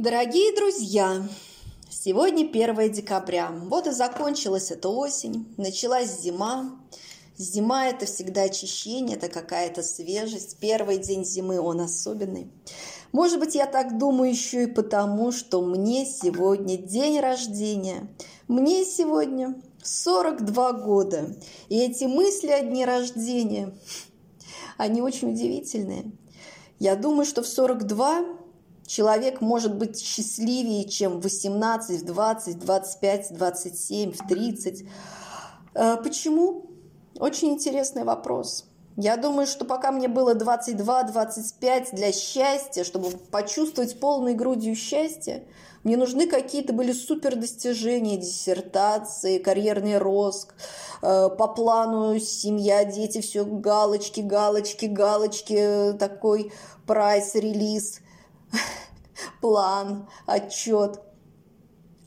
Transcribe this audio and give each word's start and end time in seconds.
Дорогие 0.00 0.54
друзья, 0.54 1.26
сегодня 1.90 2.44
1 2.44 2.92
декабря. 2.92 3.50
Вот 3.64 3.88
и 3.88 3.90
закончилась 3.90 4.70
эта 4.70 4.88
осень, 4.88 5.52
началась 5.56 6.20
зима. 6.20 6.78
Зима– 7.36 7.86
это 7.88 8.06
всегда 8.06 8.42
очищение, 8.42 9.16
это 9.16 9.28
какая-то 9.28 9.82
свежесть. 9.82 10.58
Первый 10.60 10.98
день 10.98 11.24
зимы, 11.24 11.58
он 11.58 11.80
особенный. 11.80 12.46
Может 13.10 13.40
быть, 13.40 13.56
я 13.56 13.66
так 13.66 13.98
думаю 13.98 14.30
еще 14.30 14.62
и 14.62 14.66
потому, 14.72 15.32
что 15.32 15.62
мне 15.62 16.06
сегодня 16.06 16.76
день 16.76 17.18
рождения. 17.18 18.06
Мне 18.46 18.84
сегодня 18.84 19.60
42 19.82 20.72
года. 20.74 21.34
И 21.68 21.76
эти 21.76 22.04
мысли 22.04 22.50
о 22.50 22.60
дне 22.60 22.84
рождения, 22.84 23.76
они 24.76 25.02
очень 25.02 25.32
удивительные. 25.32 26.12
Я 26.78 26.94
думаю, 26.94 27.26
что 27.26 27.42
в 27.42 27.48
42 27.48 28.38
Человек 28.88 29.42
может 29.42 29.74
быть 29.74 30.00
счастливее, 30.00 30.88
чем 30.88 31.20
в 31.20 31.22
18, 31.22 32.00
в 32.00 32.04
20, 32.06 32.58
25, 32.58 33.34
27, 33.36 34.12
в 34.12 34.26
30. 34.26 34.84
Почему? 35.74 36.70
Очень 37.18 37.50
интересный 37.50 38.04
вопрос. 38.04 38.64
Я 38.96 39.18
думаю, 39.18 39.46
что 39.46 39.66
пока 39.66 39.92
мне 39.92 40.08
было 40.08 40.34
22-25 40.34 41.88
для 41.92 42.12
счастья, 42.12 42.82
чтобы 42.82 43.10
почувствовать 43.30 44.00
полной 44.00 44.32
грудью 44.32 44.74
счастье, 44.74 45.44
мне 45.84 45.98
нужны 45.98 46.26
какие-то 46.26 46.72
были 46.72 46.92
супер 46.92 47.36
достижения, 47.36 48.16
диссертации, 48.16 49.36
карьерный 49.36 49.98
рост, 49.98 50.54
э, 51.02 51.28
по 51.28 51.46
плану 51.46 52.18
семья, 52.18 52.84
дети, 52.84 53.20
все 53.20 53.44
галочки, 53.44 54.20
галочки, 54.20 54.86
галочки, 54.86 55.92
такой 55.98 56.52
прайс-релиз– 56.86 58.00
план, 59.40 60.08
отчет. 60.26 61.00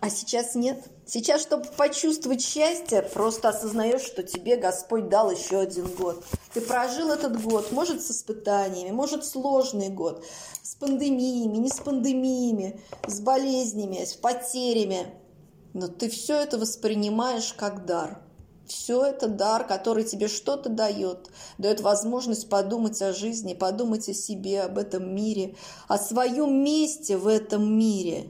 А 0.00 0.10
сейчас 0.10 0.54
нет. 0.54 0.84
Сейчас, 1.06 1.42
чтобы 1.42 1.66
почувствовать 1.76 2.42
счастье, 2.42 3.02
просто 3.02 3.48
осознаешь, 3.48 4.02
что 4.02 4.22
тебе 4.22 4.56
Господь 4.56 5.08
дал 5.08 5.30
еще 5.30 5.58
один 5.58 5.86
год. 5.86 6.24
Ты 6.52 6.60
прожил 6.60 7.10
этот 7.10 7.42
год, 7.42 7.70
может, 7.72 8.02
с 8.02 8.10
испытаниями, 8.10 8.90
может, 8.90 9.24
сложный 9.24 9.88
год, 9.88 10.24
с 10.62 10.74
пандемиями, 10.74 11.58
не 11.58 11.68
с 11.68 11.76
пандемиями, 11.76 12.80
с 13.06 13.20
болезнями, 13.20 14.04
с 14.04 14.14
потерями. 14.14 15.14
Но 15.74 15.88
ты 15.88 16.08
все 16.08 16.40
это 16.40 16.58
воспринимаешь 16.58 17.52
как 17.52 17.86
дар– 17.86 18.20
все 18.66 19.04
это 19.04 19.28
дар, 19.28 19.66
который 19.66 20.04
тебе 20.04 20.28
что-то 20.28 20.68
дает, 20.68 21.30
дает 21.58 21.80
возможность 21.80 22.48
подумать 22.48 23.00
о 23.02 23.12
жизни, 23.12 23.54
подумать 23.54 24.08
о 24.08 24.14
себе, 24.14 24.62
об 24.62 24.78
этом 24.78 25.14
мире, 25.14 25.56
о 25.88 25.98
своем 25.98 26.62
месте 26.62 27.16
в 27.16 27.26
этом 27.26 27.78
мире, 27.78 28.28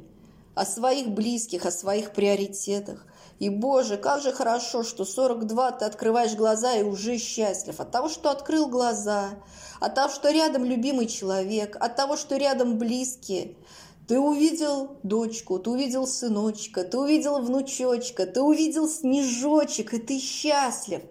о 0.55 0.65
своих 0.65 1.09
близких, 1.09 1.67
о 1.67 1.71
своих 1.71 2.13
приоритетах. 2.13 3.07
И, 3.39 3.51
Боже, 3.51 3.99
как 3.99 4.23
же 4.23 4.33
хорошо, 4.33 4.83
что 4.83 5.05
42 5.05 5.73
ты 5.73 5.85
открываешь 5.85 6.35
глаза 6.35 6.75
и 6.75 6.83
уже 6.83 7.19
счастлив. 7.19 7.79
От 7.81 7.91
того, 7.91 8.09
что 8.09 8.31
открыл 8.31 8.67
глаза, 8.67 9.31
от 9.79 9.95
того, 9.95 10.11
что 10.11 10.31
рядом 10.31 10.65
любимый 10.65 11.07
человек, 11.07 11.77
от 11.79 11.97
того, 11.97 12.17
что 12.17 12.37
рядом 12.37 12.79
близкие– 12.79 13.57
ты 14.07 14.21
увидел 14.21 14.99
дочку, 15.03 15.59
ты 15.59 15.71
увидел 15.71 16.07
сыночка, 16.07 16.85
ты 16.85 16.97
увидел 16.99 17.41
внучочка, 17.41 18.27
ты 18.27 18.41
увидел 18.41 18.89
снежочек, 18.89 19.95
и 19.95 19.99
ты 19.99 20.19
счастлив. 20.19 21.03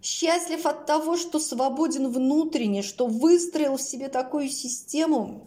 Счастлив 0.00 0.64
от 0.66 0.86
того, 0.86 1.16
что 1.16 1.38
свободен 1.38 2.10
внутренне, 2.10 2.82
что 2.82 3.06
выстроил 3.06 3.76
в 3.76 3.82
себе 3.82 4.08
такую 4.08 4.48
систему, 4.50 5.46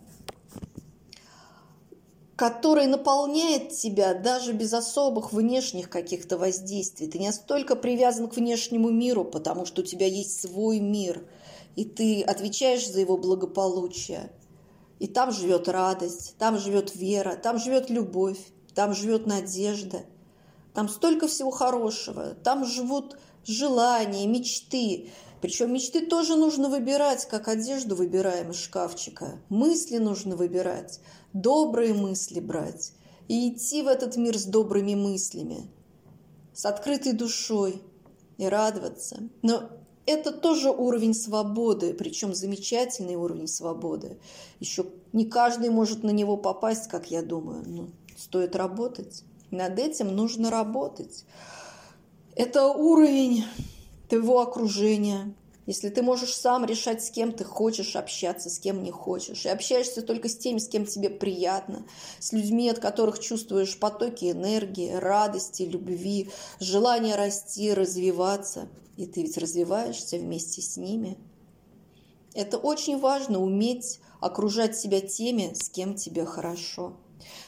которая 2.36 2.88
наполняет 2.88 3.70
тебя 3.70 4.14
даже 4.14 4.52
без 4.52 4.74
особых 4.74 5.32
внешних 5.32 5.90
каких-то 5.90 6.38
воздействий. 6.38 7.08
Ты 7.08 7.20
не 7.20 7.32
столько 7.32 7.78
привязан 7.78 8.30
к 8.30 8.36
внешнему 8.36 8.90
миру, 8.90 9.24
потому 9.24 9.66
что 9.66 9.82
у 9.82 9.86
тебя 9.86 10.08
есть 10.08 10.42
свой 10.42 10.80
мир, 10.80 11.26
и 11.78 11.86
ты 11.86 12.22
отвечаешь 12.22 12.90
за 12.90 13.00
его 13.00 13.18
благополучие– 13.18 14.30
и 15.00 15.08
там 15.08 15.32
живет 15.32 15.68
радость, 15.68 16.36
там 16.38 16.58
живет 16.58 16.96
вера, 16.96 17.36
там 17.36 17.58
живет 17.60 17.90
любовь, 17.90 18.40
там 18.74 18.94
живет 18.94 19.26
надежда. 19.26 20.06
Там 20.74 20.90
столько 20.90 21.28
всего 21.28 21.52
хорошего, 21.52 22.36
там 22.44 22.66
живут 22.66 23.18
желания, 23.46 24.28
мечты. 24.28 25.12
Причем 25.42 25.74
мечты 25.74 26.06
тоже 26.06 26.36
нужно 26.36 26.70
выбирать, 26.70 27.26
как 27.28 27.48
одежду 27.48 27.96
выбираем 27.96 28.52
из 28.52 28.58
шкафчика. 28.58 29.40
Мысли 29.50 29.98
нужно 29.98 30.36
выбирать, 30.36 31.00
добрые 31.34 31.94
мысли 31.94 32.40
брать 32.40 32.94
и 33.28 33.50
идти 33.50 33.82
в 33.82 33.88
этот 33.88 34.18
мир 34.18 34.38
с 34.38 34.46
добрыми 34.46 34.96
мыслями, 34.96 35.70
с 36.54 36.66
открытой 36.66 37.14
душой 37.14 37.82
и 38.38 38.46
радоваться. 38.48 39.30
Но 39.42 39.70
это 40.06 40.32
тоже 40.32 40.70
уровень 40.70 41.14
свободы, 41.14 41.94
причем 41.94 42.34
замечательный 42.34 43.16
уровень 43.16 43.48
свободы. 43.48 44.18
Еще 44.60 44.86
не 45.14 45.26
каждый 45.26 45.70
может 45.70 46.04
на 46.04 46.12
него 46.12 46.38
попасть, 46.38 46.88
как 46.88 47.12
я 47.12 47.22
думаю, 47.22 47.64
но 47.66 47.88
стоит 48.18 48.56
работать. 48.56 49.24
Над 49.52 49.80
этим 49.80 50.16
нужно 50.16 50.50
работать. 50.50 51.26
Это 52.36 52.68
уровень 52.68 53.46
твоего 54.10 54.42
окружения, 54.42 55.34
если 55.66 55.90
ты 55.90 56.04
можешь 56.04 56.34
сам 56.36 56.66
решать, 56.66 57.04
с 57.04 57.10
кем 57.10 57.32
ты 57.32 57.44
хочешь 57.44 57.96
общаться, 57.96 58.50
с 58.50 58.60
кем 58.60 58.84
не 58.84 58.92
хочешь, 58.92 59.46
и 59.46 59.50
общаешься 59.50 60.02
только 60.02 60.30
с 60.30 60.38
теми, 60.38 60.60
с 60.60 60.68
кем 60.68 60.86
тебе 60.86 61.10
приятно, 61.10 61.86
с 62.20 62.34
людьми, 62.34 62.70
от 62.70 62.80
которых 62.80 63.20
чувствуешь 63.20 63.78
потоки 63.78 64.32
энергии, 64.32 64.94
радости, 64.94 65.64
любви, 65.64 66.30
желание 66.60 67.16
расти, 67.16 67.74
развиваться, 67.74 68.68
и 68.96 69.08
ты 69.08 69.24
ведь 69.24 69.38
развиваешься 69.38 70.18
вместе 70.18 70.62
с 70.62 70.78
ними. 70.78 71.18
Это 72.36 72.58
очень 72.58 73.00
важно 73.00 73.42
уметь 73.42 74.00
окружать 74.20 74.78
себя 74.78 75.02
теми, 75.02 75.54
с 75.54 75.70
кем 75.70 75.96
тебе 75.96 76.26
хорошо. 76.26 76.98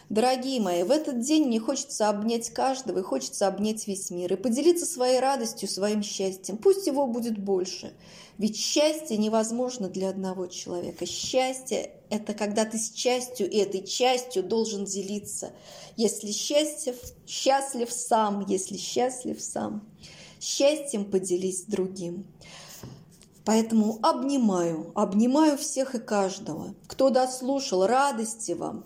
Дорогие 0.09 0.61
мои, 0.61 0.83
в 0.83 0.91
этот 0.91 1.19
день 1.19 1.45
мне 1.47 1.59
хочется 1.59 2.07
обнять 2.07 2.49
каждого 2.51 2.99
и 2.99 3.03
хочется 3.03 3.47
обнять 3.47 3.87
весь 3.87 4.09
мир 4.09 4.33
и 4.33 4.37
поделиться 4.37 4.85
своей 4.85 5.19
радостью, 5.19 5.67
своим 5.67 6.01
счастьем. 6.01 6.57
Пусть 6.57 6.87
его 6.87 7.07
будет 7.07 7.37
больше. 7.37 7.93
Ведь 8.37 8.55
счастье 8.55 9.17
невозможно 9.17 9.89
для 9.89 10.09
одного 10.09 10.47
человека. 10.47 11.05
Счастье– 11.05 11.91
это 12.09 12.33
когда 12.33 12.65
ты 12.65 12.77
с 12.77 12.91
частью 12.91 13.49
и 13.49 13.57
этой 13.57 13.83
частью 13.83 14.43
должен 14.43 14.85
делиться. 14.85 15.51
Если 15.97 16.31
счастлив, 16.31 16.95
счастлив 17.25 17.91
сам, 17.91 18.45
если 18.47 18.77
счастлив 18.77 19.41
сам. 19.41 19.87
Счастьем 20.39 21.03
поделись 21.03 21.63
другим. 21.63 22.27
Поэтому 23.43 23.97
обнимаю, 24.03 24.91
обнимаю 24.93 25.57
всех 25.57 25.95
и 25.95 25.99
каждого. 25.99 26.75
Кто 26.85 27.09
дослушал, 27.09 27.87
радости 27.87 28.51
вам, 28.51 28.85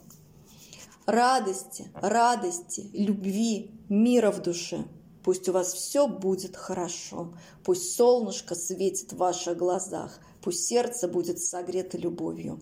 радости, 1.12 1.92
радости, 1.94 2.90
любви, 2.94 3.72
мира 3.90 4.32
в 4.32 4.42
душе. 4.42 4.86
Пусть 5.24 5.50
у 5.50 5.52
вас 5.52 5.74
все 5.74 6.08
будет 6.08 6.56
хорошо. 6.56 7.34
Пусть 7.64 7.96
солнышко 7.96 8.56
светит 8.56 9.14
в 9.14 9.18
ваших 9.18 9.58
глазах. 9.58 10.20
Пусть 10.42 10.66
сердце 10.66 11.08
будет 11.08 11.40
согрето 11.40 11.98
любовью. 11.98 12.60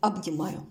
Обнимаю. 0.00 0.66